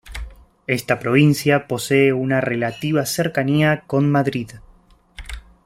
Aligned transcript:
Esta 0.65 0.97
provincia 0.97 1.67
posee 1.67 2.11
una 2.11 2.41
relativa 2.41 3.05
cercanía 3.05 3.83
con 3.85 4.09
Madrid. 4.09 4.49